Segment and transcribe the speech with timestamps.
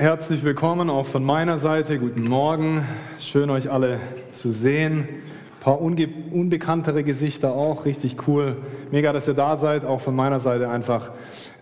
[0.00, 1.98] Herzlich willkommen auch von meiner Seite.
[1.98, 2.86] Guten Morgen.
[3.18, 4.00] Schön euch alle
[4.30, 5.00] zu sehen.
[5.00, 7.84] Ein paar unbekanntere Gesichter auch.
[7.84, 8.56] Richtig cool.
[8.90, 9.84] Mega, dass ihr da seid.
[9.84, 11.10] Auch von meiner Seite einfach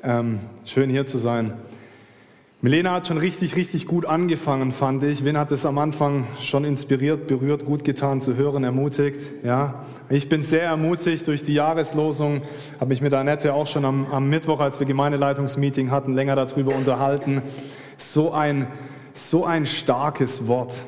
[0.04, 1.54] ähm, schön hier zu sein.
[2.60, 5.24] Milena hat schon richtig, richtig gut angefangen, fand ich.
[5.24, 9.20] Wen hat es am Anfang schon inspiriert, berührt, gut getan zu hören, ermutigt?
[9.42, 12.42] Ja, ich bin sehr ermutigt durch die Jahreslosung.
[12.78, 16.76] Habe mich mit Annette auch schon am, am Mittwoch, als wir Gemeindeleitungsmeeting hatten, länger darüber
[16.76, 17.42] unterhalten.
[17.98, 18.68] So ein,
[19.12, 20.82] so ein starkes Wort.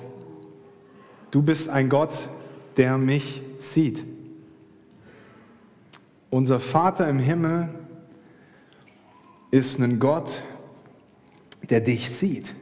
[1.30, 2.28] Du bist ein Gott,
[2.77, 4.05] der mich sieht.
[6.30, 7.68] Unser Vater im Himmel
[9.51, 10.42] ist ein Gott,
[11.68, 12.54] der dich sieht.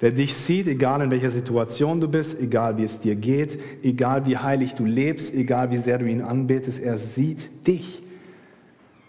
[0.00, 4.26] Der dich sieht, egal in welcher Situation du bist, egal wie es dir geht, egal
[4.26, 8.02] wie heilig du lebst, egal wie sehr du ihn anbetest, er sieht dich.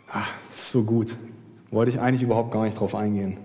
[0.08, 1.16] Ach, so gut.
[1.70, 3.38] Wollte ich eigentlich überhaupt gar nicht drauf eingehen.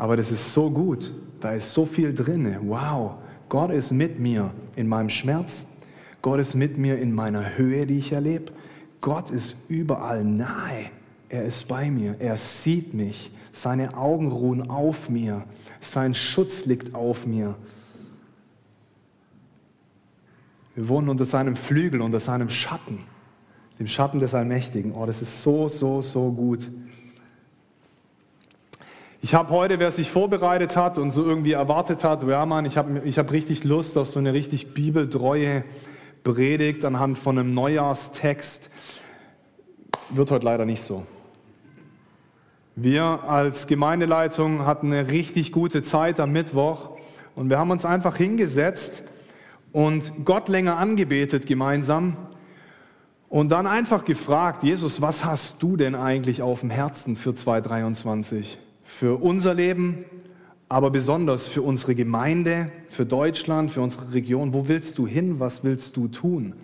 [0.00, 1.12] Aber das ist so gut.
[1.40, 2.56] Da ist so viel drin.
[2.62, 3.16] Wow.
[3.50, 5.66] Gott ist mit mir in meinem Schmerz.
[6.22, 8.50] Gott ist mit mir in meiner Höhe, die ich erlebe.
[9.02, 10.86] Gott ist überall nahe.
[11.28, 15.44] Er ist bei mir, er sieht mich, seine Augen ruhen auf mir,
[15.80, 17.54] sein Schutz liegt auf mir.
[20.74, 23.00] Wir wohnen unter seinem Flügel, unter seinem Schatten,
[23.78, 24.92] dem Schatten des Allmächtigen.
[24.92, 26.70] Oh, das ist so, so, so gut.
[29.22, 32.78] Ich habe heute, wer sich vorbereitet hat und so irgendwie erwartet hat, ja Mann, ich
[32.78, 35.62] habe ich hab richtig Lust auf so eine richtig bibeltreue
[36.24, 38.70] Predigt anhand von einem Neujahrstext,
[40.08, 41.04] wird heute leider nicht so.
[42.76, 46.96] Wir als Gemeindeleitung hatten eine richtig gute Zeit am Mittwoch
[47.34, 49.02] und wir haben uns einfach hingesetzt
[49.72, 52.16] und Gott länger angebetet gemeinsam
[53.28, 58.58] und dann einfach gefragt, Jesus, was hast du denn eigentlich auf dem Herzen für 2023?
[58.98, 60.04] Für unser Leben,
[60.68, 64.54] aber besonders für unsere Gemeinde, für Deutschland, für unsere Region.
[64.54, 65.40] Wo willst du hin?
[65.40, 66.54] Was willst du tun?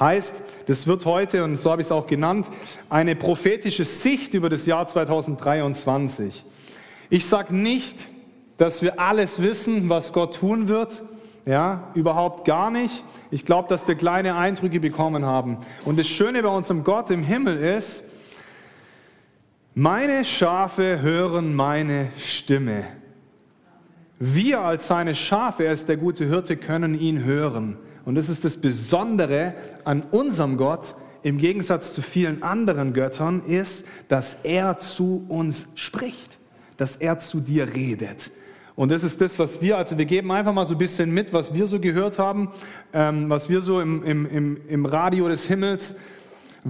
[0.00, 2.50] Heißt, das wird heute, und so habe ich es auch genannt,
[2.88, 6.44] eine prophetische Sicht über das Jahr 2023.
[7.10, 8.08] Ich sage nicht,
[8.56, 11.02] dass wir alles wissen, was Gott tun wird.
[11.46, 13.02] Ja, überhaupt gar nicht.
[13.30, 15.58] Ich glaube, dass wir kleine Eindrücke bekommen haben.
[15.84, 18.04] Und das Schöne bei unserem Gott im Himmel ist,
[19.78, 22.82] meine Schafe hören meine Stimme.
[24.18, 27.76] Wir als seine Schafe, er ist der gute Hirte, können ihn hören.
[28.04, 33.86] Und das ist das Besondere an unserem Gott im Gegensatz zu vielen anderen Göttern, ist,
[34.08, 36.38] dass er zu uns spricht,
[36.76, 38.32] dass er zu dir redet.
[38.74, 41.32] Und das ist das, was wir, also wir geben einfach mal so ein bisschen mit,
[41.32, 42.50] was wir so gehört haben,
[42.92, 45.94] ähm, was wir so im, im, im, Radio des Himmels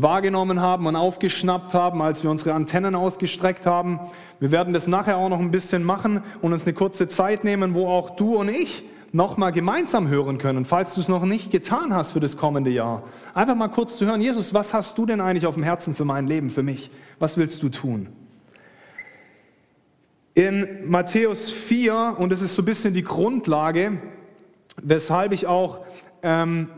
[0.02, 4.00] wahrgenommen haben und aufgeschnappt haben, als wir unsere Antennen ausgestreckt haben.
[4.40, 7.74] Wir werden das nachher auch noch ein bisschen machen und uns eine kurze Zeit nehmen,
[7.74, 11.94] wo auch du und ich nochmal gemeinsam hören können, falls du es noch nicht getan
[11.94, 13.02] hast für das kommende Jahr.
[13.34, 16.04] Einfach mal kurz zu hören, Jesus, was hast du denn eigentlich auf dem Herzen für
[16.04, 16.90] mein Leben, für mich?
[17.18, 18.08] Was willst du tun?
[20.34, 23.98] In Matthäus 4, und das ist so ein bisschen die Grundlage,
[24.80, 25.80] weshalb ich auch
[26.22, 26.68] ähm,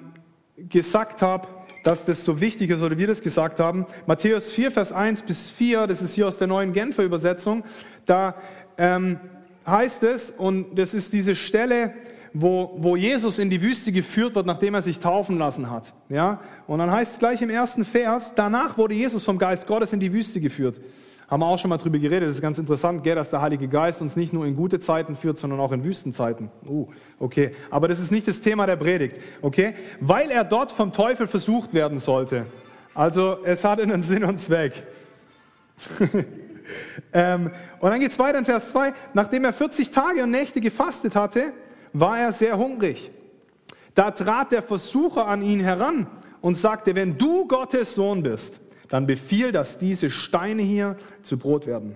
[0.57, 1.49] gesagt habe,
[1.83, 3.87] dass das so wichtig ist oder wir das gesagt haben.
[4.07, 7.65] Matthäus 4, Vers 1 bis 4, das ist hier aus der neuen Genfer Übersetzung,
[8.07, 8.35] da
[8.79, 9.19] ähm,
[9.67, 11.95] heißt es, und das ist diese Stelle,
[12.33, 15.93] wo, wo Jesus in die Wüste geführt wird, nachdem er sich taufen lassen hat.
[16.09, 16.41] Ja?
[16.67, 20.01] Und dann heißt es gleich im ersten Vers, danach wurde Jesus vom Geist Gottes in
[20.01, 20.81] die Wüste geführt.
[21.31, 23.69] Haben wir auch schon mal drüber geredet, das ist ganz interessant, gell, dass der Heilige
[23.69, 26.51] Geist uns nicht nur in gute Zeiten führt, sondern auch in Wüstenzeiten.
[26.67, 26.89] Uh,
[27.21, 27.53] okay.
[27.71, 29.75] Aber das ist nicht das Thema der Predigt, okay?
[30.01, 32.47] Weil er dort vom Teufel versucht werden sollte.
[32.95, 34.73] Also es hat einen Sinn und Zweck.
[37.13, 38.93] ähm, und dann geht es weiter in Vers 2.
[39.15, 41.53] Nachdem er 40 Tage und Nächte gefastet hatte,
[41.93, 43.13] war er sehr hungrig.
[43.95, 46.09] Da trat der Versucher an ihn heran
[46.41, 48.59] und sagte, wenn du Gottes Sohn bist,
[48.91, 51.95] dann befiehl, dass diese Steine hier zu Brot werden.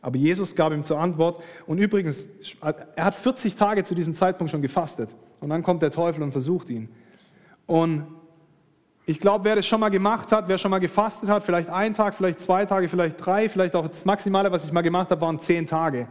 [0.00, 2.28] Aber Jesus gab ihm zur Antwort, und übrigens,
[2.94, 5.10] er hat 40 Tage zu diesem Zeitpunkt schon gefastet.
[5.40, 6.88] Und dann kommt der Teufel und versucht ihn.
[7.66, 8.06] Und
[9.06, 11.94] ich glaube, wer das schon mal gemacht hat, wer schon mal gefastet hat, vielleicht einen
[11.94, 15.20] Tag, vielleicht zwei Tage, vielleicht drei, vielleicht auch das Maximale, was ich mal gemacht habe,
[15.20, 16.06] waren zehn Tage.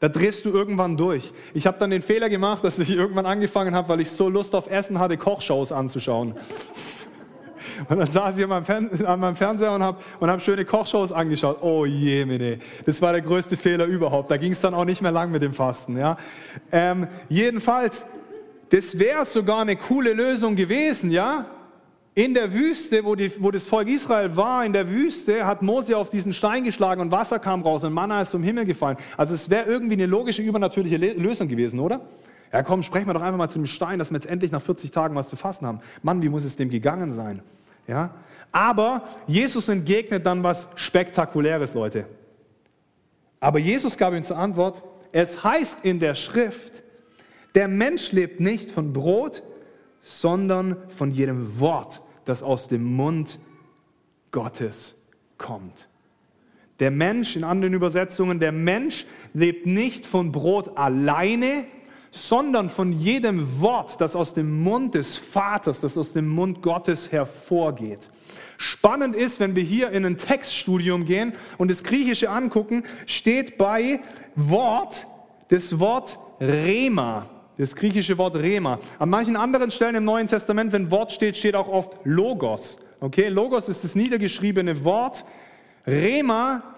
[0.00, 1.32] Da drehst du irgendwann durch.
[1.54, 4.54] Ich habe dann den Fehler gemacht, dass ich irgendwann angefangen habe, weil ich so Lust
[4.54, 6.34] auf Essen hatte, Kochshows anzuschauen.
[7.88, 10.64] Und dann saß ich an meinem, Fern an meinem Fernseher und habe und hab schöne
[10.64, 11.58] Kochshows angeschaut.
[11.62, 12.58] Oh je, meine.
[12.86, 14.30] Das war der größte Fehler überhaupt.
[14.30, 15.96] Da ging es dann auch nicht mehr lang mit dem Fasten.
[15.96, 16.16] Ja?
[16.72, 18.06] Ähm, jedenfalls,
[18.70, 21.46] das wäre sogar eine coole Lösung gewesen, ja?
[22.16, 25.96] In der Wüste, wo, die, wo, das Volk Israel war, in der Wüste, hat Mose
[25.96, 28.96] auf diesen Stein geschlagen und Wasser kam raus und Manna ist zum Himmel gefallen.
[29.16, 32.02] Also es wäre irgendwie eine logische, übernatürliche Lösung gewesen, oder?
[32.52, 34.62] Ja, komm, sprechen wir doch einfach mal zu dem Stein, dass wir jetzt endlich nach
[34.62, 35.80] 40 Tagen was zu fassen haben.
[36.02, 37.42] Mann, wie muss es dem gegangen sein?
[37.86, 38.14] Ja?
[38.52, 42.06] Aber Jesus entgegnet dann was Spektakuläres, Leute.
[43.40, 44.82] Aber Jesus gab ihm zur Antwort,
[45.12, 46.82] es heißt in der Schrift,
[47.54, 49.42] der Mensch lebt nicht von Brot,
[50.00, 53.38] sondern von jedem Wort, das aus dem Mund
[54.32, 54.96] Gottes
[55.38, 55.88] kommt.
[56.80, 61.66] Der Mensch, in anderen Übersetzungen, der Mensch lebt nicht von Brot alleine,
[62.14, 67.10] sondern von jedem Wort, das aus dem Mund des Vaters, das aus dem Mund Gottes
[67.10, 68.08] hervorgeht.
[68.56, 74.00] Spannend ist, wenn wir hier in ein Textstudium gehen und das Griechische angucken, steht bei
[74.36, 75.08] Wort
[75.48, 77.26] das Wort Rema.
[77.58, 78.78] Das griechische Wort Rema.
[79.00, 82.78] An manchen anderen Stellen im Neuen Testament, wenn Wort steht, steht auch oft Logos.
[83.00, 85.24] Okay, Logos ist das niedergeschriebene Wort.
[85.84, 86.73] Rema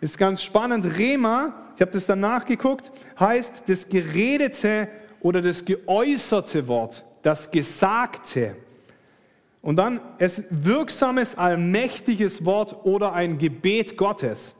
[0.00, 0.98] ist ganz spannend.
[0.98, 4.88] Rema, ich habe das dann nachgeguckt, heißt das geredete
[5.20, 8.56] oder das geäußerte Wort, das Gesagte.
[9.60, 14.54] Und dann es wirksames, allmächtiges Wort oder ein Gebet Gottes.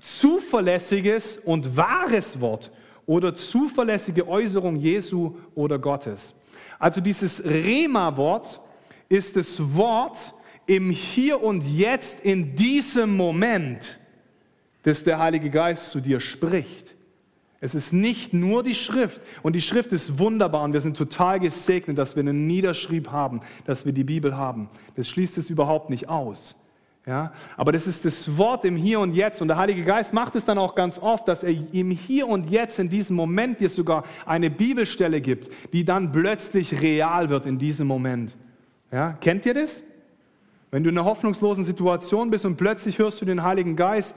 [0.00, 2.72] Zuverlässiges und wahres Wort
[3.04, 6.34] oder zuverlässige Äußerung Jesu oder Gottes.
[6.78, 8.60] Also dieses Rema-Wort
[9.10, 10.32] ist das Wort
[10.66, 14.00] im Hier und Jetzt, in diesem Moment,
[14.82, 16.94] das der Heilige Geist zu dir spricht.
[17.60, 19.20] Es ist nicht nur die Schrift.
[19.42, 23.42] Und die Schrift ist wunderbar und wir sind total gesegnet, dass wir einen Niederschrieb haben,
[23.66, 24.70] dass wir die Bibel haben.
[24.96, 26.56] Das schließt es überhaupt nicht aus.
[27.06, 27.32] Ja?
[27.58, 29.42] Aber das ist das Wort im Hier und Jetzt.
[29.42, 32.48] Und der Heilige Geist macht es dann auch ganz oft, dass er im Hier und
[32.48, 37.58] Jetzt, in diesem Moment, dir sogar eine Bibelstelle gibt, die dann plötzlich real wird in
[37.58, 38.36] diesem Moment.
[38.90, 39.12] Ja?
[39.20, 39.84] Kennt ihr das?
[40.70, 44.16] Wenn du in einer hoffnungslosen Situation bist und plötzlich hörst du den Heiligen Geist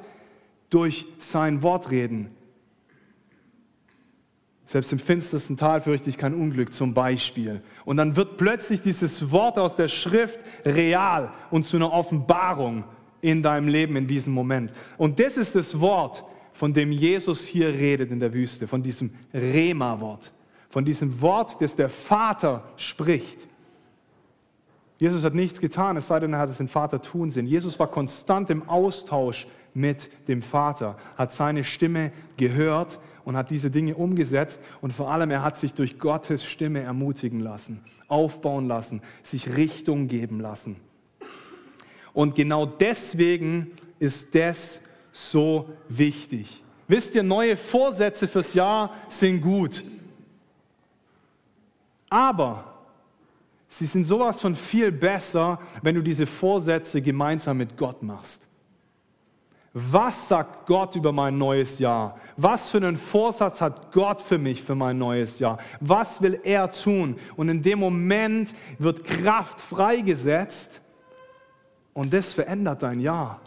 [0.74, 2.30] durch sein Wort reden.
[4.66, 7.62] Selbst im finstersten Tal fürchte ich kein Unglück zum Beispiel.
[7.86, 12.86] Und dann wird plötzlich dieses Wort aus der Schrift real und zu einer Offenbarung
[13.22, 14.72] in deinem Leben in diesem Moment.
[14.98, 16.24] Und das ist das Wort,
[16.54, 20.32] von dem Jesus hier redet in der Wüste, von diesem Rema-Wort,
[20.70, 23.48] von diesem Wort, das der Vater spricht.
[24.98, 27.46] Jesus hat nichts getan, es sei denn, er hat es den Vater tun sehen.
[27.46, 33.72] Jesus war konstant im Austausch mit dem Vater, hat seine Stimme gehört und hat diese
[33.72, 39.02] Dinge umgesetzt und vor allem er hat sich durch Gottes Stimme ermutigen lassen, aufbauen lassen,
[39.22, 40.78] sich Richtung geben lassen.
[42.14, 44.82] Und genau deswegen ist das
[45.12, 46.64] so wichtig.
[46.88, 49.84] Wisst ihr, neue Vorsätze fürs Jahr sind gut.
[52.10, 52.84] Aber
[53.68, 58.42] sie sind sowas von viel besser, wenn du diese Vorsätze gemeinsam mit Gott machst.
[59.74, 62.20] Was sagt Gott über mein neues Jahr?
[62.38, 65.58] Was für einen Vorsatz hat Gott für mich für mein neues Jahr?
[65.80, 67.16] Was will er tun?
[67.36, 70.80] Und in dem Moment wird Kraft freigesetzt
[71.94, 73.42] und das verändert dein Jahr.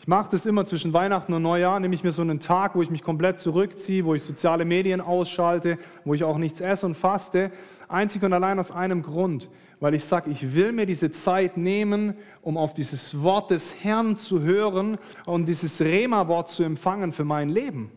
[0.00, 2.82] Ich mache das immer zwischen Weihnachten und Neujahr, nehme ich mir so einen Tag, wo
[2.82, 6.96] ich mich komplett zurückziehe, wo ich soziale Medien ausschalte, wo ich auch nichts esse und
[6.96, 7.52] faste.
[7.88, 9.48] Einzig und allein aus einem Grund,
[9.80, 14.16] weil ich sage, ich will mir diese Zeit nehmen, um auf dieses Wort des Herrn
[14.16, 17.90] zu hören und dieses Rema-Wort zu empfangen für mein Leben.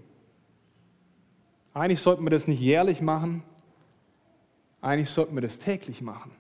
[1.74, 3.44] Eigentlich sollten wir das nicht jährlich machen,
[4.82, 6.32] eigentlich sollten wir das täglich machen.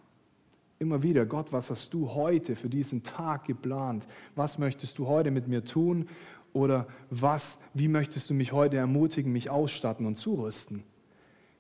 [0.79, 4.07] Immer wieder, Gott, was hast du heute für diesen Tag geplant?
[4.35, 6.07] Was möchtest du heute mit mir tun?
[6.53, 10.83] Oder was, wie möchtest du mich heute ermutigen, mich ausstatten und zurüsten?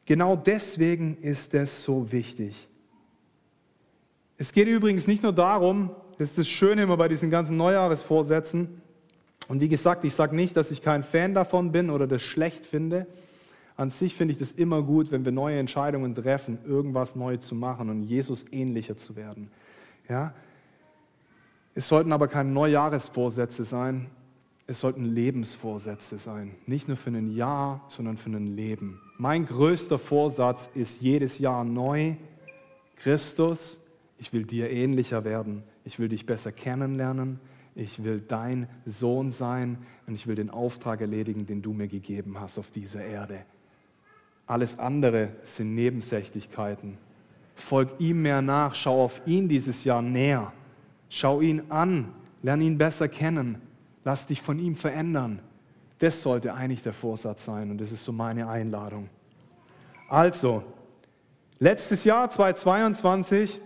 [0.09, 2.67] Genau deswegen ist es so wichtig.
[4.39, 8.81] Es geht übrigens nicht nur darum, das ist das Schöne immer bei diesen ganzen Neujahresvorsätzen.
[9.47, 12.65] Und wie gesagt, ich sage nicht, dass ich kein Fan davon bin oder das schlecht
[12.65, 13.05] finde.
[13.77, 17.53] An sich finde ich das immer gut, wenn wir neue Entscheidungen treffen, irgendwas neu zu
[17.53, 19.51] machen und Jesus ähnlicher zu werden.
[20.09, 20.33] Ja?
[21.75, 24.07] Es sollten aber keine Neujahresvorsätze sein,
[24.65, 26.55] es sollten Lebensvorsätze sein.
[26.65, 28.99] Nicht nur für ein Jahr, sondern für ein Leben.
[29.19, 32.15] Mein größter Vorsatz ist jedes Jahr neu,
[32.95, 33.79] Christus
[34.19, 35.63] ich will dir ähnlicher werden.
[35.85, 37.39] Ich will dich besser kennenlernen.
[37.73, 42.39] Ich will dein Sohn sein und ich will den Auftrag erledigen, den du mir gegeben
[42.39, 43.45] hast auf dieser Erde.
[44.45, 46.97] Alles andere sind Nebensächlichkeiten.
[47.55, 50.51] Folg ihm mehr nach, schau auf ihn dieses Jahr näher.
[51.07, 52.11] Schau ihn an,
[52.43, 53.61] lerne ihn besser kennen.
[54.03, 55.39] Lass dich von ihm verändern.
[55.99, 59.09] Das sollte eigentlich der Vorsatz sein und das ist so meine Einladung.
[60.09, 60.63] Also,
[61.61, 63.59] Letztes Jahr, 2022,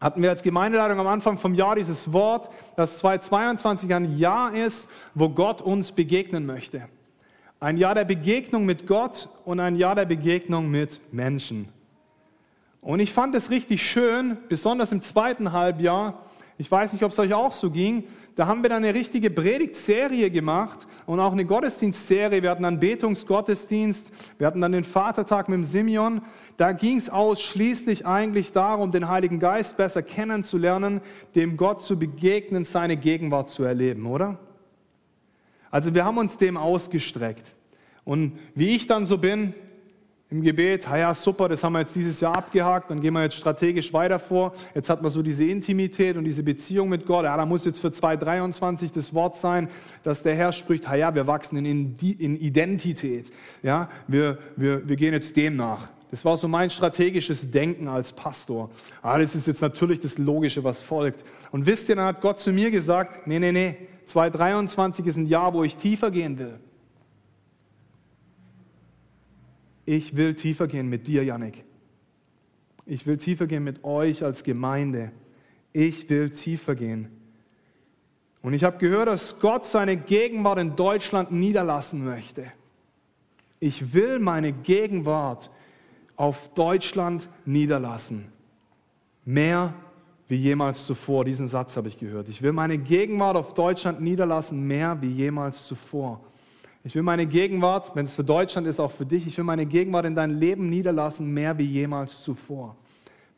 [0.00, 4.88] hatten wir als Gemeindeleitung am Anfang vom Jahr dieses Wort, dass 2022 ein Jahr ist,
[5.14, 6.88] wo Gott uns begegnen möchte.
[7.58, 11.68] Ein Jahr der Begegnung mit Gott und ein Jahr der Begegnung mit Menschen.
[12.80, 16.26] Und ich fand es richtig schön, besonders im zweiten Halbjahr,
[16.60, 18.04] ich weiß nicht, ob es euch auch so ging,
[18.36, 22.42] da haben wir dann eine richtige Predigtserie gemacht und auch eine Gottesdienstserie.
[22.42, 26.20] Wir hatten einen Betungsgottesdienst, wir hatten dann den Vatertag mit dem Simeon.
[26.58, 31.00] Da ging es ausschließlich eigentlich darum, den Heiligen Geist besser kennenzulernen,
[31.34, 34.38] dem Gott zu begegnen, seine Gegenwart zu erleben, oder?
[35.70, 37.54] Also wir haben uns dem ausgestreckt.
[38.04, 39.54] Und wie ich dann so bin,
[40.30, 43.34] im Gebet, ja super, das haben wir jetzt dieses Jahr abgehakt, dann gehen wir jetzt
[43.34, 44.52] strategisch weiter vor.
[44.74, 47.24] Jetzt hat man so diese Intimität und diese Beziehung mit Gott.
[47.24, 49.68] Ja, da muss jetzt für 2023 das Wort sein,
[50.04, 53.32] dass der Herr spricht, ja, wir wachsen in, in Identität.
[53.62, 55.88] Ja, wir, wir, wir gehen jetzt dem nach.
[56.12, 58.70] Das war so mein strategisches Denken als Pastor.
[59.02, 61.24] Ah, das ist jetzt natürlich das Logische, was folgt.
[61.50, 65.26] Und wisst ihr, dann hat Gott zu mir gesagt, nee, nee, nee, 2023 ist ein
[65.26, 66.58] Jahr, wo ich tiefer gehen will.
[69.92, 71.64] Ich will tiefer gehen mit dir, Yannick.
[72.86, 75.10] Ich will tiefer gehen mit euch als Gemeinde.
[75.72, 77.08] Ich will tiefer gehen.
[78.40, 82.44] Und ich habe gehört, dass Gott seine Gegenwart in Deutschland niederlassen möchte.
[83.58, 85.50] Ich will meine Gegenwart
[86.14, 88.26] auf Deutschland niederlassen.
[89.24, 89.74] Mehr
[90.28, 91.24] wie jemals zuvor.
[91.24, 92.28] Diesen Satz habe ich gehört.
[92.28, 96.20] Ich will meine Gegenwart auf Deutschland niederlassen, mehr wie jemals zuvor.
[96.82, 99.66] Ich will meine Gegenwart, wenn es für Deutschland ist, auch für dich, ich will meine
[99.66, 102.76] Gegenwart in dein Leben niederlassen, mehr wie jemals zuvor.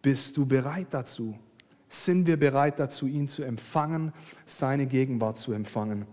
[0.00, 1.36] Bist du bereit dazu?
[1.88, 4.12] Sind wir bereit dazu, ihn zu empfangen,
[4.44, 6.06] seine Gegenwart zu empfangen?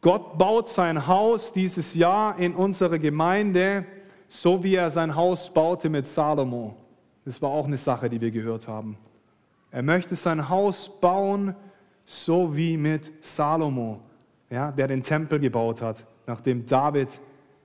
[0.00, 3.84] Gott baut sein Haus dieses Jahr in unserer Gemeinde,
[4.28, 6.76] so wie er sein Haus baute mit Salomo.
[7.24, 8.98] Das war auch eine Sache, die wir gehört haben.
[9.70, 11.56] Er möchte sein Haus bauen,
[12.04, 14.02] so wie mit Salomo
[14.50, 17.20] ja, der den Tempel gebaut hat, nachdem David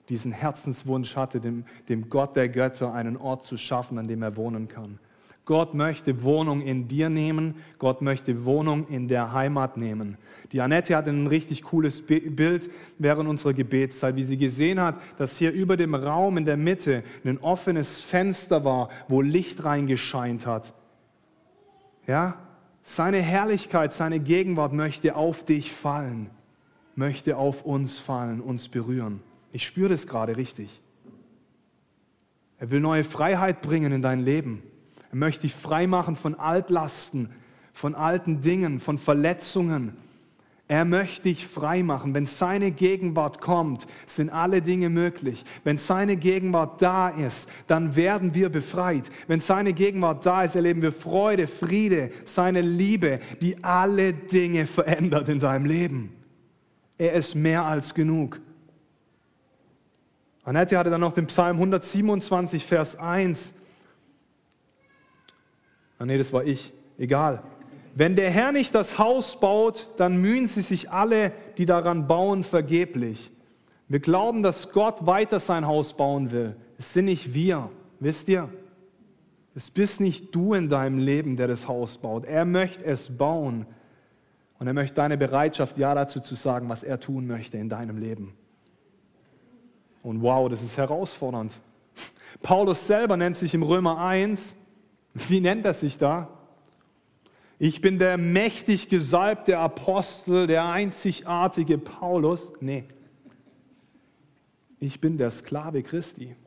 [0.09, 4.35] diesen Herzenswunsch hatte, dem, dem Gott der Götter einen Ort zu schaffen, an dem er
[4.35, 4.99] wohnen kann.
[5.45, 10.17] Gott möchte Wohnung in dir nehmen, Gott möchte Wohnung in der Heimat nehmen.
[10.53, 15.37] Die Annette hatte ein richtig cooles Bild während unserer Gebetszeit, wie sie gesehen hat, dass
[15.37, 20.73] hier über dem Raum in der Mitte ein offenes Fenster war, wo Licht reingescheint hat.
[22.07, 22.37] Ja,
[22.81, 26.29] seine Herrlichkeit, seine Gegenwart möchte auf dich fallen
[26.95, 29.21] möchte auf uns fallen, uns berühren.
[29.51, 30.81] Ich spüre das gerade richtig.
[32.59, 34.63] Er will neue Freiheit bringen in dein Leben.
[35.11, 37.29] Er möchte dich frei machen von Altlasten,
[37.73, 39.97] von alten Dingen, von Verletzungen.
[40.67, 42.15] Er möchte dich frei machen.
[42.15, 45.43] Wenn seine Gegenwart kommt, sind alle Dinge möglich.
[45.63, 49.11] Wenn seine Gegenwart da ist, dann werden wir befreit.
[49.27, 55.27] Wenn seine Gegenwart da ist, erleben wir Freude, Friede, seine Liebe, die alle Dinge verändert
[55.29, 56.22] in deinem Leben.
[56.97, 58.39] Er ist mehr als genug.
[60.43, 63.53] Annette hatte dann noch den Psalm 127, Vers 1.
[65.99, 66.73] Ah nee, das war ich.
[66.97, 67.43] Egal.
[67.95, 72.43] Wenn der Herr nicht das Haus baut, dann mühen sie sich alle, die daran bauen,
[72.43, 73.31] vergeblich.
[73.87, 76.55] Wir glauben, dass Gott weiter sein Haus bauen will.
[76.77, 77.69] Es sind nicht wir,
[77.99, 78.49] wisst ihr?
[79.55, 82.25] Es bist nicht du in deinem Leben, der das Haus baut.
[82.25, 83.67] Er möchte es bauen.
[84.63, 87.97] Und er möchte deine Bereitschaft, ja dazu zu sagen, was er tun möchte in deinem
[87.97, 88.33] Leben.
[90.03, 91.59] Und wow, das ist herausfordernd.
[92.41, 94.55] Paulus selber nennt sich im Römer 1,
[95.15, 96.29] wie nennt er sich da?
[97.59, 102.53] Ich bin der mächtig gesalbte Apostel, der einzigartige Paulus.
[102.61, 102.85] Nee.
[104.79, 106.37] Ich bin der Sklave Christi.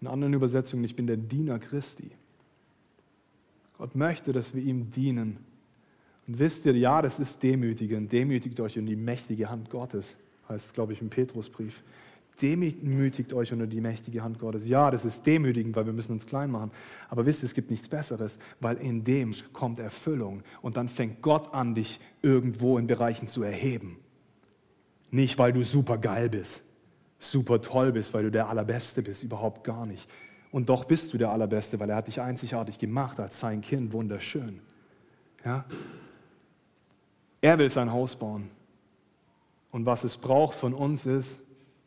[0.00, 2.10] In anderen Übersetzungen, ich bin der Diener Christi.
[3.82, 5.38] Gott möchte, dass wir ihm dienen.
[6.28, 8.12] Und wisst ihr, ja, das ist demütigend.
[8.12, 10.16] Demütigt euch in die mächtige Hand Gottes,
[10.48, 11.82] heißt, glaube ich, im Petrusbrief.
[12.40, 14.68] Demütigt euch unter die mächtige Hand Gottes.
[14.68, 16.70] Ja, das ist demütigend, weil wir müssen uns klein machen.
[17.08, 20.44] Aber wisst ihr, es gibt nichts Besseres, weil in dem kommt Erfüllung.
[20.60, 23.96] Und dann fängt Gott an, dich irgendwo in Bereichen zu erheben.
[25.10, 26.62] Nicht, weil du super geil bist,
[27.18, 30.08] super toll bist, weil du der Allerbeste bist, überhaupt gar nicht.
[30.52, 33.92] Und doch bist du der Allerbeste, weil er hat dich einzigartig gemacht als sein Kind,
[33.92, 34.60] wunderschön.
[35.44, 35.64] Ja?
[37.40, 38.50] Er will sein Haus bauen.
[39.70, 41.40] Und was es braucht von uns ist,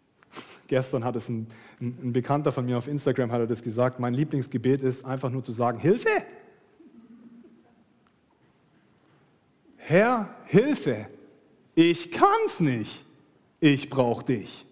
[0.68, 1.48] gestern hat es ein,
[1.80, 5.44] ein, Bekannter von mir auf Instagram hat er das gesagt, mein Lieblingsgebet ist einfach nur
[5.44, 6.10] zu sagen, Hilfe!
[9.78, 11.08] Herr, Hilfe!
[11.76, 13.06] Ich kann's nicht.
[13.60, 14.66] Ich brauche dich.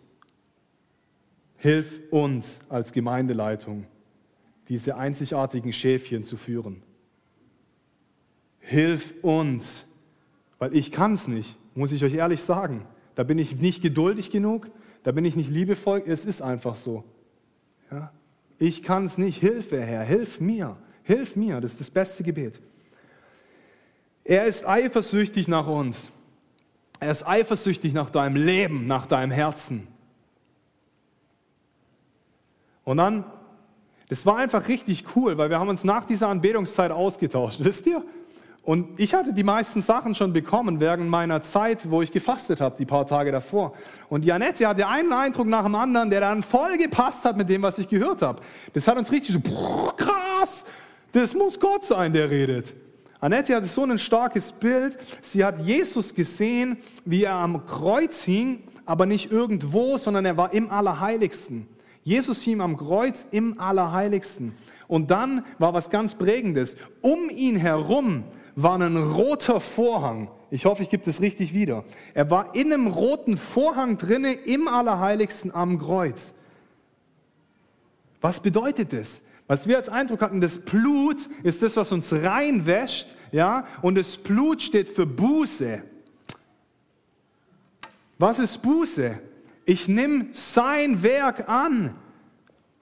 [1.63, 3.85] Hilf uns als Gemeindeleitung,
[4.67, 6.83] diese einzigartigen Schäfchen zu führen.
[8.59, 9.87] Hilf uns,
[10.59, 12.85] weil ich kann es nicht, muss ich euch ehrlich sagen.
[13.15, 14.69] Da bin ich nicht geduldig genug,
[15.03, 17.05] da bin ich nicht liebevoll, es ist einfach so.
[17.89, 18.11] Ja?
[18.59, 22.59] Ich kann es nicht, Hilfe, Herr, hilf mir, hilf mir, das ist das beste Gebet.
[24.25, 26.11] Er ist eifersüchtig nach uns.
[26.99, 29.87] Er ist eifersüchtig nach deinem Leben, nach deinem Herzen.
[32.83, 33.23] Und dann,
[34.09, 38.03] das war einfach richtig cool, weil wir haben uns nach dieser Anbetungszeit ausgetauscht, wisst ihr?
[38.63, 42.77] Und ich hatte die meisten Sachen schon bekommen während meiner Zeit, wo ich gefastet habe,
[42.77, 43.73] die paar Tage davor.
[44.07, 47.61] Und Janette hatte einen Eindruck nach dem anderen, der dann voll gepasst hat mit dem,
[47.61, 48.41] was ich gehört habe.
[48.73, 49.41] Das hat uns richtig so,
[49.97, 50.63] krass,
[51.11, 52.73] das muss Gott sein, der redet.
[53.19, 54.97] Annette hatte so ein starkes Bild.
[55.21, 60.53] Sie hat Jesus gesehen, wie er am Kreuz hing, aber nicht irgendwo, sondern er war
[60.53, 61.67] im Allerheiligsten.
[62.03, 64.55] Jesus hing am Kreuz im Allerheiligsten.
[64.87, 66.75] Und dann war was ganz Prägendes.
[67.01, 68.23] Um ihn herum
[68.55, 70.29] war ein roter Vorhang.
[70.51, 71.83] Ich hoffe, ich gebe das richtig wieder.
[72.13, 76.35] Er war in einem roten Vorhang drinne im Allerheiligsten am Kreuz.
[78.21, 79.23] Was bedeutet das?
[79.47, 84.15] Was wir als Eindruck hatten, das Blut ist das, was uns reinwäscht, ja, und das
[84.17, 85.81] Blut steht für Buße.
[88.17, 89.19] Was ist Buße?
[89.65, 91.95] Ich nehme sein Werk an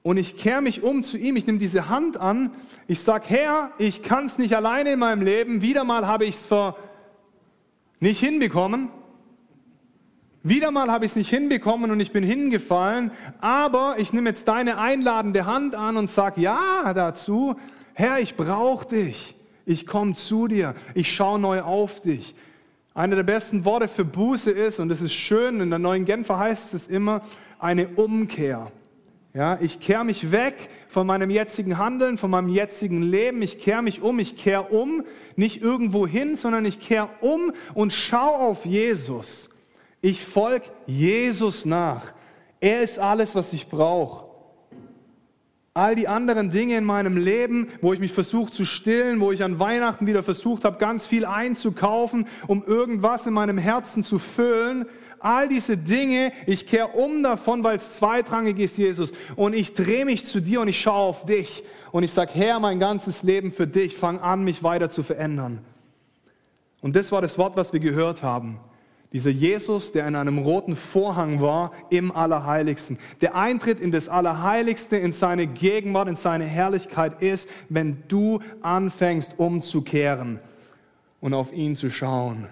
[0.04, 1.36] und ich kehre mich um zu ihm.
[1.36, 2.52] Ich nehme diese Hand an.
[2.88, 5.62] Ich sage, Herr, ich kann es nicht alleine in meinem Leben.
[5.62, 6.50] Wieder mal habe ich es
[8.00, 8.90] nicht hinbekommen.
[10.44, 13.12] Wieder mal habe ich es nicht hinbekommen und ich bin hingefallen.
[13.42, 17.56] Aber ich nehme jetzt deine einladende Hand an und sage ja dazu.
[17.94, 19.36] Herr, ich brauche dich.
[19.68, 20.74] Ich komme zu dir.
[20.96, 22.34] Ich schaue neu auf dich.
[22.94, 26.38] Eine der besten Worte für Buße ist, und es ist schön, in der neuen Genfer
[26.38, 27.22] heißt es immer,
[27.58, 28.72] eine Umkehr.
[29.34, 33.42] Ja, ich kehre mich weg von meinem jetzigen Handeln, von meinem jetzigen Leben.
[33.42, 34.20] Ich kehre mich um.
[34.20, 35.06] Ich kehre um,
[35.38, 39.50] nicht irgendwo hin, sondern ich kehre um und schaue auf Jesus.
[40.02, 42.14] Ich folge Jesus nach.
[42.60, 44.31] Er ist alles, was ich brauche.
[45.74, 49.42] All die anderen Dinge in meinem Leben, wo ich mich versuche zu stillen, wo ich
[49.42, 54.86] an Weihnachten wieder versucht habe, ganz viel einzukaufen, um irgendwas in meinem Herzen zu füllen,
[55.22, 59.14] all diese Dinge, ich kehre um davon, weil es zweitrangig ist, Jesus.
[59.36, 61.64] Und ich drehe mich zu dir und ich schaue auf dich.
[61.92, 65.60] Und ich sage, Herr, mein ganzes Leben für dich, fang an, mich weiter zu verändern.
[66.82, 68.60] Und das war das Wort, was wir gehört haben.
[69.14, 72.98] Dieser Jesus, der in einem roten Vorhang war, im Allerheiligsten.
[73.20, 79.38] Der Eintritt in das Allerheiligste, in seine Gegenwart, in seine Herrlichkeit ist, wenn du anfängst
[79.38, 80.40] umzukehren
[81.20, 82.48] und auf ihn zu schauen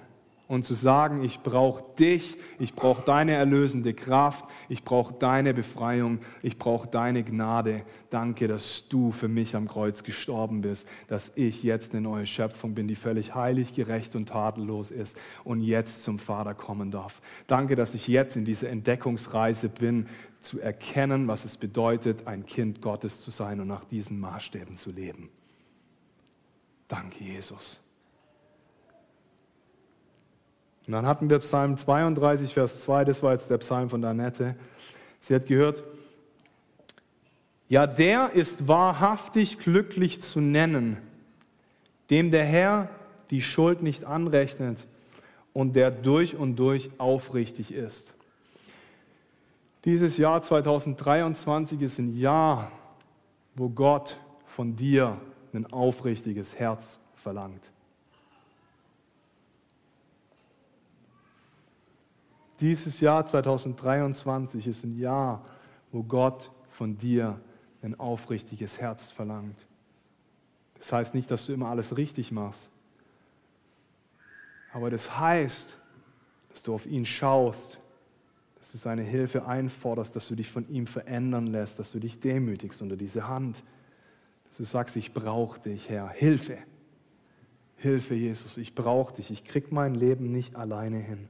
[0.50, 6.20] und zu sagen, ich brauche dich, ich brauche deine erlösende Kraft, ich brauche deine Befreiung,
[6.42, 7.84] ich brauche deine Gnade.
[8.10, 12.74] Danke, dass du für mich am Kreuz gestorben bist, dass ich jetzt eine neue Schöpfung
[12.74, 17.22] bin, die völlig heilig, gerecht und tadellos ist und jetzt zum Vater kommen darf.
[17.46, 20.08] Danke, dass ich jetzt in dieser Entdeckungsreise bin,
[20.42, 24.90] zu erkennen, was es bedeutet, ein Kind Gottes zu sein und nach diesen Maßstäben zu
[24.90, 25.30] leben.
[26.88, 27.84] Danke, Jesus.
[30.90, 34.56] Und dann hatten wir Psalm 32, Vers 2, das war jetzt der Psalm von Danette.
[35.20, 35.84] Sie hat gehört,
[37.68, 40.98] ja, der ist wahrhaftig glücklich zu nennen,
[42.10, 42.90] dem der Herr
[43.30, 44.88] die Schuld nicht anrechnet
[45.54, 48.16] und der durch und durch aufrichtig ist.
[49.86, 52.72] Dieses Jahr 2023 ist ein Jahr,
[53.54, 55.22] wo Gott von dir
[55.54, 57.70] ein aufrichtiges Herz verlangt.
[62.60, 65.46] Dieses Jahr 2023 ist ein Jahr,
[65.92, 67.40] wo Gott von dir
[67.82, 69.66] ein aufrichtiges Herz verlangt.
[70.78, 72.70] Das heißt nicht, dass du immer alles richtig machst,
[74.72, 75.78] aber das heißt,
[76.50, 77.80] dass du auf ihn schaust,
[78.58, 82.20] dass du seine Hilfe einforderst, dass du dich von ihm verändern lässt, dass du dich
[82.20, 83.64] demütigst unter diese Hand,
[84.48, 86.58] dass du sagst, ich brauche dich, Herr, Hilfe.
[87.78, 91.30] Hilfe, Jesus, ich brauche dich, ich krieg mein Leben nicht alleine hin.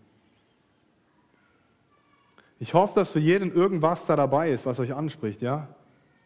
[2.60, 5.68] Ich hoffe, dass für jeden irgendwas da dabei ist, was euch anspricht, ja?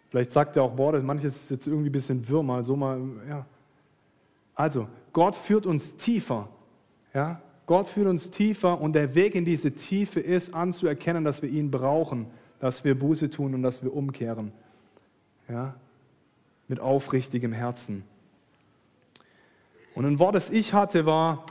[0.10, 3.00] Vielleicht sagt ihr auch, boah, manches ist jetzt irgendwie ein bisschen wirr, mal so mal,
[3.30, 3.46] ja.
[4.56, 6.50] Also, Gott führt uns tiefer,
[7.14, 7.42] ja?
[7.66, 11.72] Gott führt uns tiefer und der Weg in diese Tiefe ist, anzuerkennen, dass wir ihn
[11.72, 12.28] brauchen,
[12.60, 14.52] dass wir Buße tun und dass wir umkehren,
[15.48, 15.76] ja?
[16.68, 18.04] Mit aufrichtigem Herzen.
[19.96, 21.46] Und ein Wort, das ich hatte, war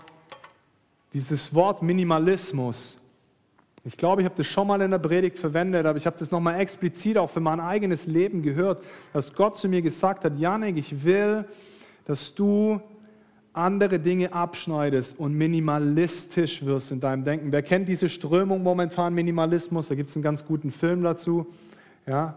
[1.12, 2.99] dieses Wort Minimalismus.
[3.85, 6.31] Ich glaube, ich habe das schon mal in der Predigt verwendet, aber ich habe das
[6.31, 8.81] nochmal explizit auch für mein eigenes Leben gehört,
[9.12, 11.45] dass Gott zu mir gesagt hat, Janik, ich will,
[12.05, 12.81] dass du
[13.53, 17.53] andere Dinge abschneidest und minimalistisch wirst in deinem Denken.
[17.53, 19.88] Wer kennt diese Strömung momentan, Minimalismus?
[19.88, 21.47] Da gibt es einen ganz guten Film dazu.
[22.07, 22.37] Ja,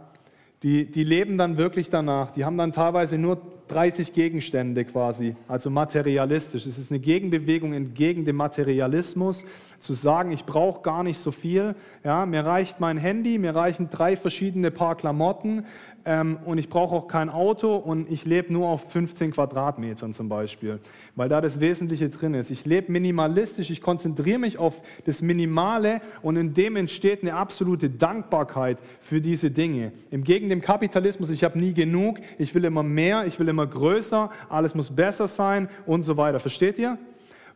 [0.63, 2.31] die, die leben dann wirklich danach.
[2.31, 6.65] Die haben dann teilweise nur 30 Gegenstände quasi, also materialistisch.
[6.65, 9.45] Es ist eine Gegenbewegung entgegen dem Materialismus,
[9.80, 11.75] zu sagen, ich brauche gar nicht so viel.
[12.04, 15.65] Ja, mir reicht mein Handy, mir reichen drei verschiedene Paar Klamotten,
[16.08, 20.30] ähm, und ich brauche auch kein Auto und ich lebe nur auf 15 Quadratmetern zum
[20.30, 20.80] Beispiel,
[21.15, 22.51] weil da das Wesentliche drin ist.
[22.51, 27.89] Ich lebe minimalistisch, ich konzentriere mich auf das Minimale und in dem entsteht eine absolute
[27.89, 29.93] Dankbarkeit für diese Dinge.
[30.12, 33.64] Im Gegenteil dem Kapitalismus, ich habe nie genug, ich will immer mehr, ich will immer
[33.67, 36.39] größer, alles muss besser sein und so weiter.
[36.39, 36.97] Versteht ihr?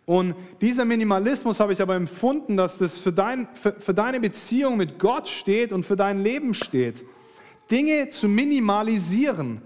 [0.05, 4.75] Und dieser Minimalismus habe ich aber empfunden, dass das für, dein, für, für deine Beziehung
[4.75, 7.05] mit Gott steht und für dein Leben steht.
[7.69, 9.61] Dinge zu minimalisieren.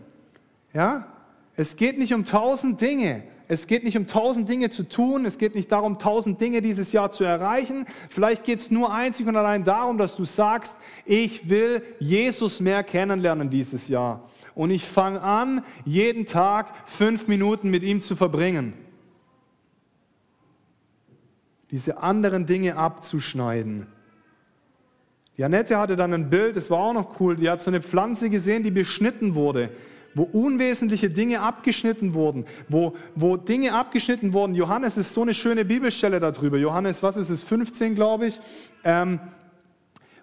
[0.73, 1.07] Ja?
[1.55, 3.23] Es geht nicht um tausend Dinge.
[3.47, 5.25] Es geht nicht um tausend Dinge zu tun.
[5.25, 7.85] Es geht nicht darum, tausend Dinge dieses Jahr zu erreichen.
[8.09, 10.75] Vielleicht geht es nur einzig und allein darum, dass du sagst,
[11.05, 14.29] ich will Jesus mehr kennenlernen dieses Jahr.
[14.55, 18.73] Und ich fange an, jeden Tag fünf Minuten mit ihm zu verbringen.
[21.71, 23.87] Diese anderen Dinge abzuschneiden.
[25.35, 28.29] Janette hatte dann ein Bild, das war auch noch cool, die hat so eine Pflanze
[28.29, 29.71] gesehen, die beschnitten wurde,
[30.13, 34.53] wo unwesentliche Dinge abgeschnitten wurden, wo, wo Dinge abgeschnitten wurden.
[34.53, 36.57] Johannes ist so eine schöne Bibelstelle darüber.
[36.57, 38.39] Johannes, was ist es, 15, glaube ich,
[38.83, 39.19] ähm,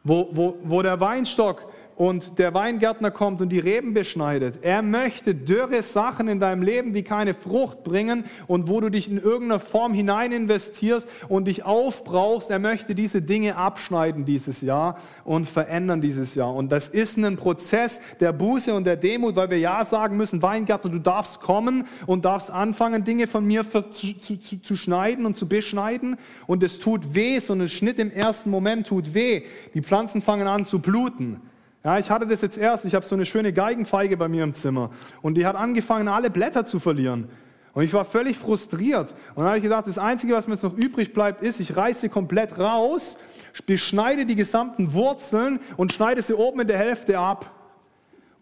[0.05, 1.70] wo, wo, wo der Weinstock
[2.01, 4.61] und der Weingärtner kommt und die Reben beschneidet.
[4.63, 9.11] Er möchte dürre Sachen in deinem Leben, die keine Frucht bringen und wo du dich
[9.11, 12.51] in irgendeiner Form hinein investierst und dich aufbrauchst.
[12.51, 16.55] Er möchte diese Dinge abschneiden dieses Jahr und verändern dieses Jahr.
[16.55, 20.41] Und das ist ein Prozess der Buße und der Demut, weil wir ja sagen müssen,
[20.41, 25.37] Weingärtner, du darfst kommen und darfst anfangen, Dinge von mir zu, zu, zu schneiden und
[25.37, 26.17] zu beschneiden.
[26.47, 29.43] Und es tut weh, so ein Schnitt im ersten Moment tut weh.
[29.75, 31.43] Die Pflanzen fangen an zu bluten.
[31.83, 34.53] Ja, ich hatte das jetzt erst, ich habe so eine schöne Geigenfeige bei mir im
[34.53, 34.91] Zimmer
[35.23, 37.29] und die hat angefangen, alle Blätter zu verlieren.
[37.73, 39.15] Und ich war völlig frustriert.
[39.35, 41.77] Und dann habe ich gedacht, das Einzige, was mir jetzt noch übrig bleibt, ist, ich
[41.77, 43.17] reiße sie komplett raus,
[43.65, 47.60] beschneide die gesamten Wurzeln und schneide sie oben in der Hälfte ab.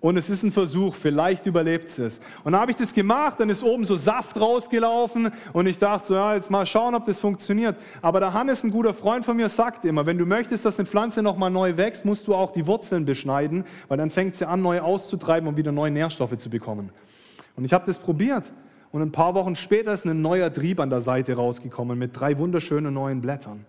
[0.00, 2.20] Und es ist ein Versuch, vielleicht überlebt es.
[2.44, 6.06] Und dann habe ich das gemacht, dann ist oben so Saft rausgelaufen und ich dachte
[6.06, 7.76] so, ja, jetzt mal schauen, ob das funktioniert.
[8.00, 10.86] Aber der Hannes, ein guter Freund von mir, sagt immer, wenn du möchtest, dass eine
[10.86, 14.62] Pflanze nochmal neu wächst, musst du auch die Wurzeln beschneiden, weil dann fängt sie an,
[14.62, 16.90] neu auszutreiben und wieder neue Nährstoffe zu bekommen.
[17.56, 18.52] Und ich habe das probiert.
[18.92, 22.38] Und ein paar Wochen später ist ein neuer Trieb an der Seite rausgekommen mit drei
[22.38, 23.66] wunderschönen neuen Blättern.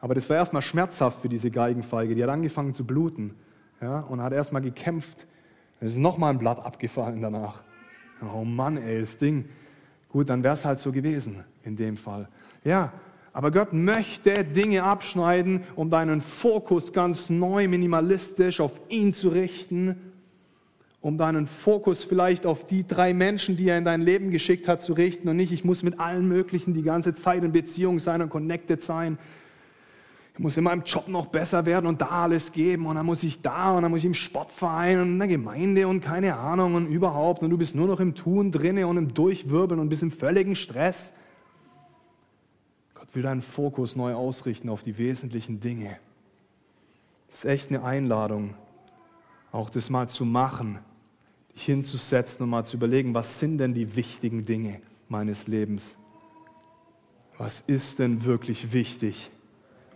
[0.00, 2.14] Aber das war erstmal schmerzhaft für diese Geigenfeige.
[2.14, 3.34] Die hat angefangen zu bluten
[3.80, 5.26] ja, und hat erstmal gekämpft.
[5.78, 7.62] Dann ist nochmal ein Blatt abgefallen danach.
[8.34, 9.48] Oh Mann, ey, das Ding.
[10.10, 12.28] Gut, dann wäre es halt so gewesen in dem Fall.
[12.64, 12.92] Ja,
[13.32, 19.96] aber Gott möchte Dinge abschneiden, um deinen Fokus ganz neu, minimalistisch auf ihn zu richten,
[21.00, 24.82] um deinen Fokus vielleicht auf die drei Menschen, die er in dein Leben geschickt hat,
[24.82, 28.20] zu richten und nicht, ich muss mit allen möglichen die ganze Zeit in Beziehung sein
[28.20, 29.16] und connected sein,
[30.32, 33.22] ich muss in meinem Job noch besser werden und da alles geben und dann muss
[33.22, 36.74] ich da und dann muss ich im Sportverein und in der Gemeinde und keine Ahnung
[36.74, 40.02] und überhaupt und du bist nur noch im Tun drinne und im Durchwirbeln und bist
[40.02, 41.12] im völligen Stress.
[42.94, 45.98] Gott will deinen Fokus neu ausrichten auf die wesentlichen Dinge.
[47.28, 48.54] Das ist echt eine Einladung,
[49.52, 50.78] auch das mal zu machen,
[51.54, 55.96] dich hinzusetzen und mal zu überlegen, was sind denn die wichtigen Dinge meines Lebens?
[57.36, 59.30] Was ist denn wirklich wichtig?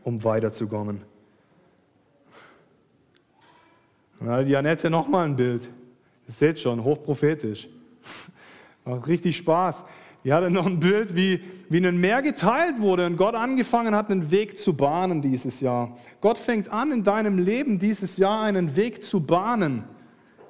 [0.05, 1.03] Um weiterzukommen.
[4.21, 5.69] Und die Annette nochmal ein Bild.
[6.27, 7.69] Ihr seht schon, hochprophetisch.
[8.85, 9.85] Macht richtig Spaß.
[10.25, 14.11] Die hatte noch ein Bild, wie, wie ein Meer geteilt wurde und Gott angefangen hat,
[14.11, 15.99] einen Weg zu bahnen dieses Jahr.
[16.23, 19.85] Gott fängt an, in deinem Leben dieses Jahr einen Weg zu bahnen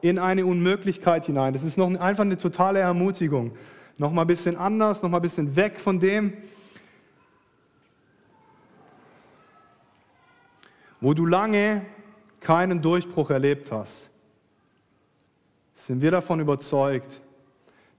[0.01, 1.55] in eine Unmöglichkeit hinein.
[1.55, 3.53] Das ist noch einfach eine totale Ermutigung.
[3.99, 6.35] Nochmal ein bisschen anders, nochmal ein bisschen weg von dem,
[11.05, 11.85] wo du lange
[12.41, 14.09] keinen Durchbruch erlebt hast,
[15.75, 17.21] sind wir davon überzeugt,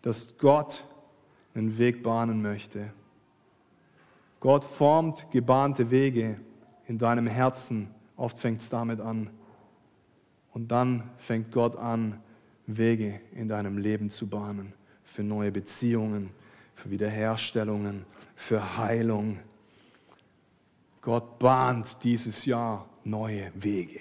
[0.01, 0.83] dass Gott
[1.53, 2.91] einen Weg bahnen möchte.
[4.39, 6.39] Gott formt gebahnte Wege
[6.87, 7.91] in deinem Herzen.
[8.17, 9.29] Oft fängt es damit an.
[10.51, 12.19] Und dann fängt Gott an,
[12.65, 14.73] Wege in deinem Leben zu bahnen.
[15.03, 16.31] Für neue Beziehungen,
[16.73, 18.03] für Wiederherstellungen,
[18.35, 19.37] für Heilung.
[21.03, 23.99] Gott bahnt dieses Jahr neue Wege.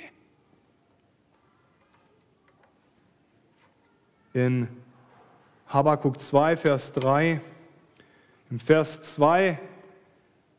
[4.33, 4.69] In
[5.69, 7.41] Habakkuk 2, Vers 3,
[8.51, 9.59] im Vers 2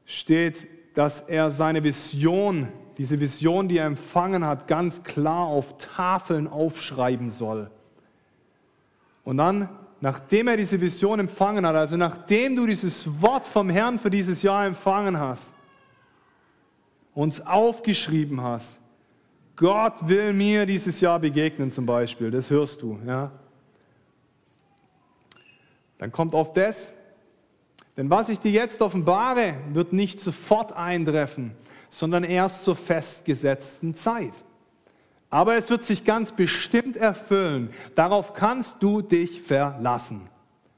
[0.06, 6.48] steht, dass er seine Vision, diese Vision, die er empfangen hat, ganz klar auf Tafeln
[6.48, 7.70] aufschreiben soll.
[9.26, 9.68] Und dann,
[10.00, 14.42] nachdem er diese Vision empfangen hat, also nachdem du dieses Wort vom Herrn für dieses
[14.42, 15.54] Jahr empfangen hast,
[17.16, 18.80] uns aufgeschrieben hast,
[19.56, 23.32] Gott will mir dieses Jahr begegnen zum Beispiel, das hörst du, ja.
[25.98, 26.92] Dann kommt auf das,
[27.96, 31.56] denn was ich dir jetzt offenbare, wird nicht sofort eintreffen,
[31.90, 34.34] sondern erst zur festgesetzten Zeit.
[35.30, 37.70] Aber es wird sich ganz bestimmt erfüllen.
[37.96, 40.30] Darauf kannst du dich verlassen.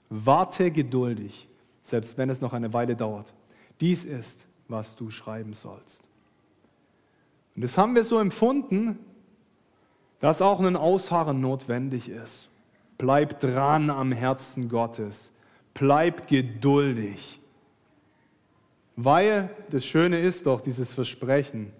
[0.09, 1.49] Warte geduldig,
[1.81, 3.33] selbst wenn es noch eine Weile dauert.
[3.81, 6.06] Dies ist, was du schreiben sollst.
[7.57, 8.99] Und das haben wir so empfunden,
[10.19, 12.49] dass auch ein Ausharren notwendig ist.
[12.99, 15.33] Bleib dran am Herzen Gottes.
[15.73, 17.41] Bleib geduldig.
[18.95, 21.73] Weil das Schöne ist doch dieses Versprechen.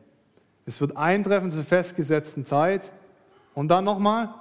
[0.65, 2.91] Es wird eintreffen zur festgesetzten Zeit
[3.53, 4.33] und dann nochmal,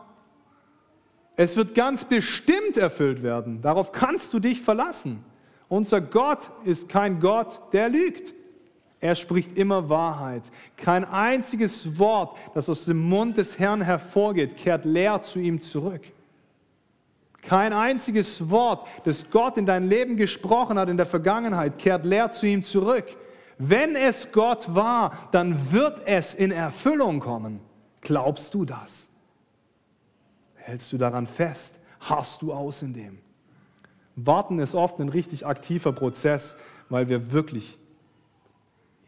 [1.36, 3.60] es wird ganz bestimmt erfüllt werden.
[3.60, 5.22] Darauf kannst du dich verlassen.
[5.68, 8.32] Unser Gott ist kein Gott, der lügt.
[9.00, 10.42] Er spricht immer Wahrheit.
[10.76, 16.02] Kein einziges Wort, das aus dem Mund des Herrn hervorgeht, kehrt leer zu ihm zurück.
[17.42, 22.32] Kein einziges Wort, das Gott in dein Leben gesprochen hat in der Vergangenheit, kehrt leer
[22.32, 23.04] zu ihm zurück.
[23.58, 27.60] Wenn es Gott war, dann wird es in Erfüllung kommen.
[28.00, 29.08] Glaubst du das?
[30.56, 31.74] Hältst du daran fest?
[32.00, 33.18] Hast du aus in dem?
[34.16, 36.56] Warten ist oft ein richtig aktiver Prozess,
[36.88, 37.78] weil wir wirklich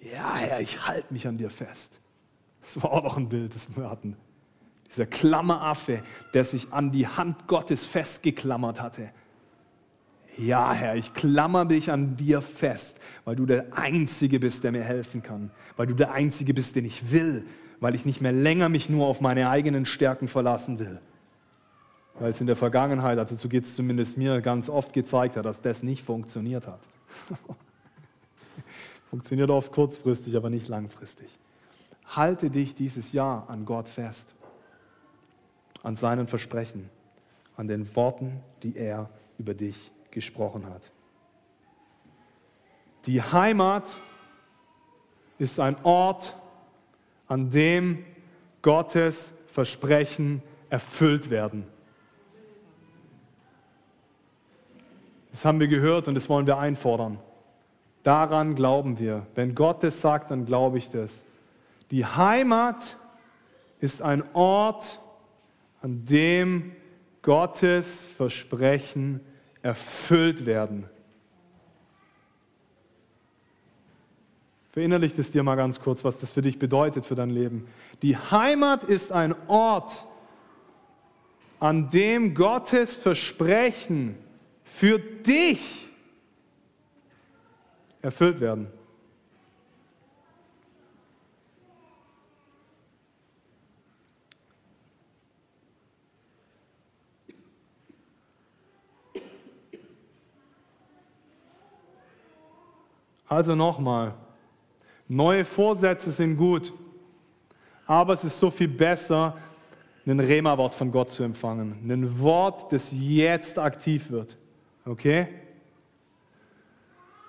[0.01, 1.99] ja, Herr, ich halte mich an dir fest.
[2.63, 4.17] Das war auch noch ein Bild, das wir hatten.
[4.89, 6.03] Dieser Klammeraffe,
[6.35, 9.11] der sich an die Hand Gottes festgeklammert hatte.
[10.37, 14.85] Ja, Herr, ich klammer mich an dir fest, weil du der Einzige bist, der mir
[14.85, 17.45] helfen kann, weil du der Einzige bist, den ich will,
[17.81, 21.01] weil ich nicht mehr länger mich nur auf meine eigenen Stärken verlassen will.
[22.21, 25.45] Weil es in der Vergangenheit, also so geht es zumindest mir, ganz oft gezeigt hat,
[25.45, 26.81] dass das nicht funktioniert hat.
[29.11, 31.29] Funktioniert oft kurzfristig, aber nicht langfristig.
[32.07, 34.27] Halte dich dieses Jahr an Gott fest,
[35.83, 36.91] an seinen Versprechen,
[37.57, 40.91] an den Worten, die er über dich gesprochen hat.
[43.07, 43.85] Die Heimat
[45.39, 46.37] ist ein Ort,
[47.29, 48.05] an dem
[48.63, 51.65] Gottes Versprechen erfüllt werden.
[55.31, 57.19] Das haben wir gehört und das wollen wir einfordern.
[58.09, 59.27] Daran glauben wir.
[59.35, 61.27] Wenn Gott es sagt, dann glaube ich das.
[61.91, 62.97] Die Heimat
[63.81, 64.99] ist ein Ort,
[65.83, 66.73] an dem
[67.21, 69.21] Gottes Versprechen
[69.61, 70.89] erfüllt werden.
[74.71, 77.69] Verinnerlich es dir mal ganz kurz, was das für dich bedeutet, für dein Leben.
[78.01, 80.07] Die Heimat ist ein Ort,
[81.61, 84.15] an dem Gottes Versprechen
[84.65, 85.88] für dich
[88.03, 88.69] erfüllt werden.
[103.29, 104.15] Also nochmal,
[105.07, 106.73] neue Vorsätze sind gut,
[107.87, 109.37] aber es ist so viel besser,
[110.07, 111.77] ein Rema-Wort von Gott zu empfangen.
[111.87, 114.39] Ein Wort, das jetzt aktiv wird.
[114.87, 115.29] Okay?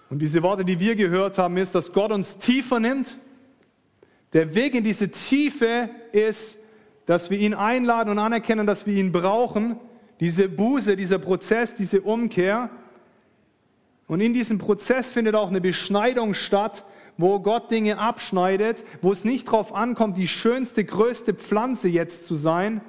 [0.10, 3.18] Und diese Worte, die wir gehört haben, ist, dass Gott uns tiefer nimmt.
[4.34, 6.58] Der Weg in diese Tiefe ist,
[7.06, 9.78] dass wir ihn einladen und anerkennen, dass wir ihn brauchen.
[10.20, 12.70] Diese Buße, dieser Prozess, diese Umkehr.
[14.08, 16.84] Und in diesem Prozess findet auch eine Beschneidung statt,
[17.18, 22.36] wo Gott Dinge abschneidet, wo es nicht darauf ankommt, die schönste, größte Pflanze jetzt zu
[22.36, 22.82] sein,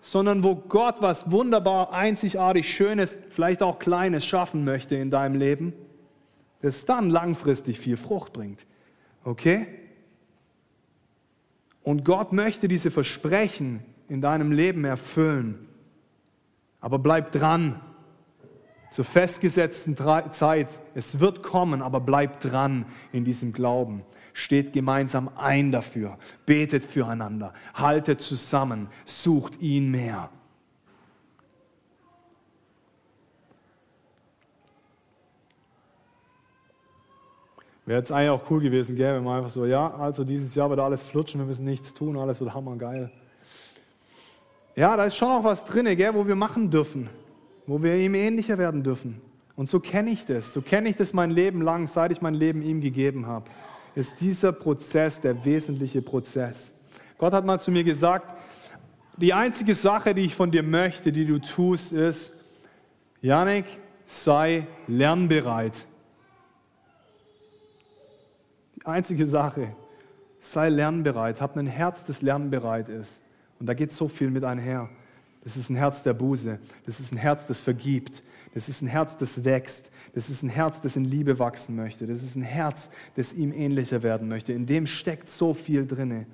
[0.00, 5.72] sondern wo Gott was wunderbar, einzigartig Schönes, vielleicht auch Kleines schaffen möchte in deinem Leben
[6.60, 8.66] das dann langfristig viel Frucht bringt.
[9.24, 9.66] Okay?
[11.82, 15.68] Und Gott möchte diese Versprechen in deinem Leben erfüllen.
[16.80, 17.80] Aber bleib dran.
[18.90, 19.96] Zur festgesetzten
[20.32, 20.80] Zeit.
[20.94, 24.02] Es wird kommen, aber bleib dran in diesem Glauben.
[24.32, 26.18] Steht gemeinsam ein dafür.
[26.46, 27.52] Betet füreinander.
[27.74, 28.88] Haltet zusammen.
[29.04, 30.30] Sucht ihn mehr.
[37.88, 40.68] Wäre jetzt eigentlich auch cool gewesen, gell, wenn man einfach so, ja, also dieses Jahr
[40.68, 43.10] wird alles flutschen, wir müssen nichts tun, alles wird hammergeil.
[44.76, 47.08] Ja, da ist schon auch was drin, gell, wo wir machen dürfen,
[47.66, 49.22] wo wir ihm ähnlicher werden dürfen.
[49.56, 52.34] Und so kenne ich das, so kenne ich das mein Leben lang, seit ich mein
[52.34, 53.46] Leben ihm gegeben habe.
[53.94, 56.74] Ist dieser Prozess der wesentliche Prozess.
[57.16, 58.36] Gott hat mal zu mir gesagt,
[59.16, 62.34] die einzige Sache, die ich von dir möchte, die du tust, ist,
[63.22, 63.64] Janik,
[64.04, 65.86] sei lernbereit.
[68.77, 69.74] Die einzige Sache,
[70.38, 73.22] sei lernbereit, hab ein Herz, das lernbereit ist.
[73.58, 74.88] Und da geht so viel mit einher.
[75.42, 78.22] Das ist ein Herz der Buße, das ist ein Herz, das vergibt,
[78.54, 82.06] das ist ein Herz, das wächst, das ist ein Herz, das in Liebe wachsen möchte,
[82.06, 84.52] das ist ein Herz, das ihm ähnlicher werden möchte.
[84.52, 86.26] In dem steckt so viel drinne.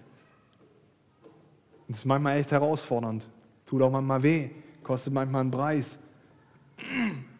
[1.87, 3.31] Und das ist manchmal echt herausfordernd,
[3.67, 4.51] tut auch manchmal weh,
[4.83, 5.99] kostet manchmal einen Preis.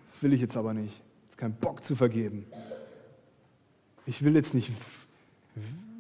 [0.09, 1.03] Das will ich jetzt aber nicht.
[1.25, 2.47] Jetzt keinen Bock zu vergeben.
[4.07, 4.71] Ich will jetzt nicht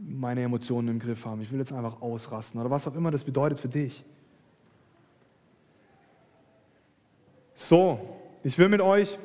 [0.06, 1.40] meine Emotionen im Griff haben.
[1.40, 4.04] Ich will jetzt einfach ausrasten oder was auch immer das bedeutet für dich.
[7.54, 9.18] So, ich will mit euch,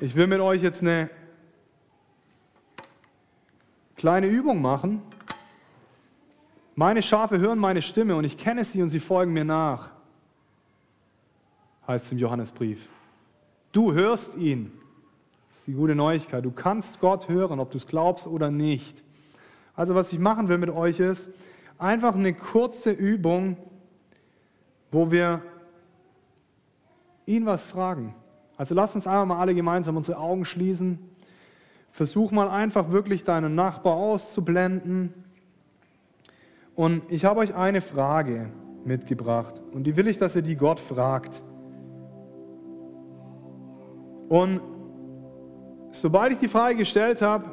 [0.00, 1.10] ich will mit euch jetzt eine
[3.96, 5.02] kleine Übung machen.
[6.74, 9.90] Meine Schafe hören meine Stimme und ich kenne sie und sie folgen mir nach,
[11.88, 12.88] heißt es im Johannesbrief.
[13.72, 14.72] Du hörst ihn.
[15.68, 16.46] Die gute Neuigkeit.
[16.46, 19.04] Du kannst Gott hören, ob du es glaubst oder nicht.
[19.76, 21.30] Also was ich machen will mit euch ist,
[21.76, 23.58] einfach eine kurze Übung,
[24.90, 25.42] wo wir
[27.26, 28.14] ihn was fragen.
[28.56, 30.98] Also lass uns einfach mal alle gemeinsam unsere Augen schließen.
[31.92, 35.12] Versuch mal einfach wirklich deinen Nachbar auszublenden
[36.76, 38.48] und ich habe euch eine Frage
[38.86, 41.42] mitgebracht und die will ich, dass ihr die Gott fragt.
[44.30, 44.77] Und
[46.00, 47.44] sobald ich die Frage gestellt habe,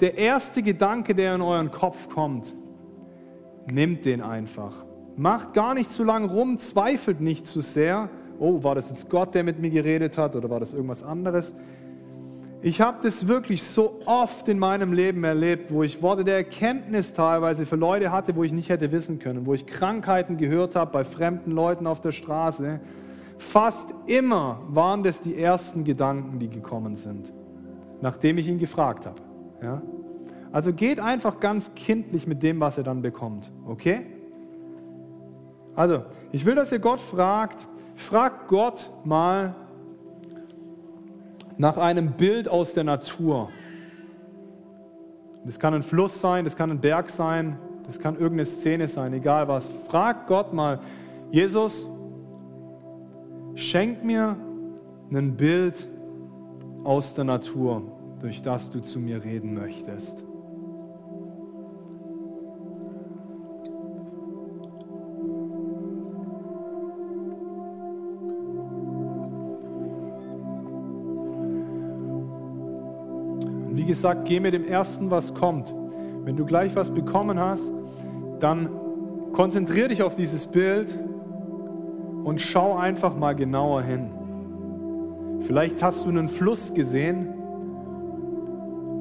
[0.00, 2.54] der erste Gedanke, der in euren Kopf kommt,
[3.70, 4.72] nehmt den einfach.
[5.16, 8.08] Macht gar nicht zu lange rum, zweifelt nicht zu sehr.
[8.38, 11.54] Oh, war das jetzt Gott, der mit mir geredet hat oder war das irgendwas anderes?
[12.62, 17.14] Ich habe das wirklich so oft in meinem Leben erlebt, wo ich Worte der Erkenntnis
[17.14, 20.92] teilweise für Leute hatte, wo ich nicht hätte wissen können, wo ich Krankheiten gehört habe
[20.92, 22.80] bei fremden Leuten auf der Straße.
[23.38, 27.32] Fast immer waren das die ersten Gedanken, die gekommen sind,
[28.00, 29.20] nachdem ich ihn gefragt habe.
[29.62, 29.82] Ja?
[30.52, 33.52] Also geht einfach ganz kindlich mit dem, was ihr dann bekommt.
[33.66, 34.06] Okay?
[35.76, 39.54] Also, ich will, dass ihr Gott fragt, fragt Gott mal,
[41.56, 43.50] nach einem Bild aus der Natur.
[45.44, 49.12] Das kann ein Fluss sein, das kann ein Berg sein, das kann irgendeine Szene sein,
[49.12, 49.70] egal was.
[49.88, 50.80] Frag Gott mal,
[51.30, 51.86] Jesus,
[53.54, 54.36] schenk mir
[55.12, 55.88] ein Bild
[56.84, 57.82] aus der Natur,
[58.20, 60.24] durch das du zu mir reden möchtest.
[73.90, 75.74] gesagt, geh mit dem Ersten, was kommt.
[76.24, 77.72] Wenn du gleich was bekommen hast,
[78.38, 78.70] dann
[79.32, 80.96] konzentriere dich auf dieses Bild
[82.22, 84.19] und schau einfach mal genauer hin.
[85.50, 87.26] Vielleicht hast du einen Fluss gesehen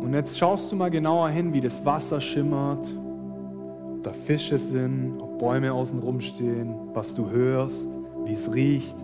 [0.02, 2.92] und jetzt schaust du mal genauer hin, wie das Wasser schimmert,
[3.94, 7.92] ob da Fische sind, ob Bäume außen rum stehen, was du hörst,
[8.26, 8.96] wie es riecht.